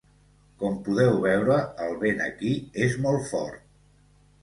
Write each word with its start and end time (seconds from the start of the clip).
Com 0.63 0.79
podeu 0.87 1.19
veure 1.27 1.59
el 1.87 1.95
vent 2.07 2.25
aquí 2.31 2.57
és 2.89 3.01
molt 3.07 3.33
fort. 3.33 3.65